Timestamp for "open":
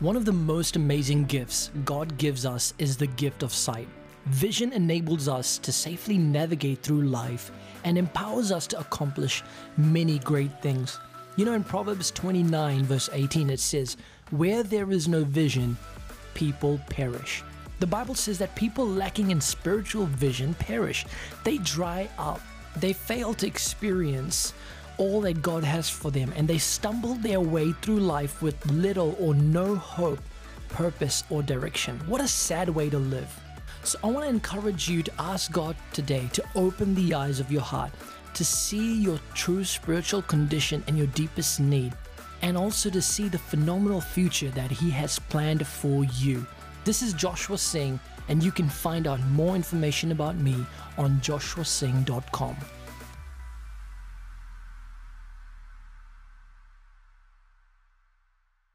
36.54-36.94